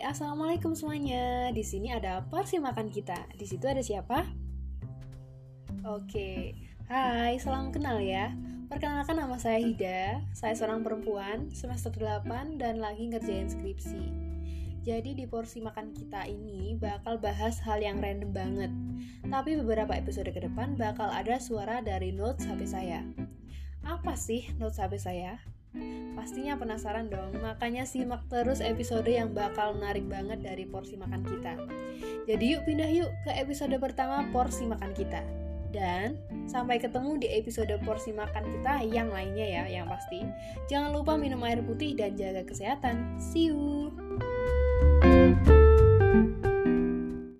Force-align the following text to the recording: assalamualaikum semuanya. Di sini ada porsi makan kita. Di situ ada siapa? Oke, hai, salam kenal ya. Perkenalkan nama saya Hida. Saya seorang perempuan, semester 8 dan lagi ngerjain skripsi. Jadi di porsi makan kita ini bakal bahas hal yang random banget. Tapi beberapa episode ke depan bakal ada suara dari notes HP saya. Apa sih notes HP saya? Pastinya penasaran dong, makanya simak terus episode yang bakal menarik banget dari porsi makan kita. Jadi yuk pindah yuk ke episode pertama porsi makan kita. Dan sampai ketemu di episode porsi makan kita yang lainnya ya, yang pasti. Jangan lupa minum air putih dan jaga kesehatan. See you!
assalamualaikum 0.00 0.72
semuanya. 0.72 1.52
Di 1.52 1.60
sini 1.60 1.92
ada 1.92 2.24
porsi 2.32 2.56
makan 2.56 2.88
kita. 2.88 3.28
Di 3.36 3.44
situ 3.44 3.68
ada 3.68 3.84
siapa? 3.84 4.24
Oke, 5.84 6.56
hai, 6.88 7.36
salam 7.36 7.68
kenal 7.68 8.00
ya. 8.00 8.32
Perkenalkan 8.72 9.20
nama 9.20 9.36
saya 9.36 9.60
Hida. 9.60 10.24
Saya 10.32 10.56
seorang 10.56 10.80
perempuan, 10.80 11.52
semester 11.52 11.92
8 11.92 12.56
dan 12.56 12.80
lagi 12.80 13.12
ngerjain 13.12 13.52
skripsi. 13.52 14.32
Jadi 14.80 15.12
di 15.12 15.28
porsi 15.28 15.60
makan 15.60 15.92
kita 15.92 16.24
ini 16.24 16.72
bakal 16.80 17.20
bahas 17.20 17.60
hal 17.60 17.82
yang 17.84 18.00
random 18.00 18.32
banget. 18.32 18.72
Tapi 19.28 19.60
beberapa 19.60 19.92
episode 19.92 20.32
ke 20.32 20.40
depan 20.40 20.72
bakal 20.80 21.12
ada 21.12 21.36
suara 21.36 21.84
dari 21.84 22.16
notes 22.16 22.48
HP 22.48 22.64
saya. 22.64 23.04
Apa 23.84 24.16
sih 24.16 24.48
notes 24.56 24.80
HP 24.80 24.96
saya? 24.96 25.36
Pastinya 26.12 26.60
penasaran 26.60 27.08
dong, 27.08 27.32
makanya 27.40 27.88
simak 27.88 28.24
terus 28.28 28.60
episode 28.60 29.08
yang 29.08 29.32
bakal 29.32 29.72
menarik 29.72 30.04
banget 30.04 30.44
dari 30.44 30.68
porsi 30.68 31.00
makan 31.00 31.24
kita. 31.24 31.56
Jadi 32.28 32.44
yuk 32.52 32.62
pindah 32.68 32.90
yuk 32.92 33.10
ke 33.24 33.32
episode 33.38 33.74
pertama 33.80 34.28
porsi 34.30 34.68
makan 34.68 34.92
kita. 34.92 35.24
Dan 35.72 36.20
sampai 36.44 36.76
ketemu 36.76 37.16
di 37.16 37.32
episode 37.32 37.72
porsi 37.80 38.12
makan 38.12 38.44
kita 38.44 38.84
yang 38.84 39.08
lainnya 39.08 39.46
ya, 39.62 39.64
yang 39.80 39.88
pasti. 39.88 40.20
Jangan 40.68 40.92
lupa 40.92 41.16
minum 41.16 41.40
air 41.48 41.64
putih 41.64 41.96
dan 41.96 42.12
jaga 42.12 42.44
kesehatan. 42.44 43.16
See 43.16 43.48
you! 43.48 44.01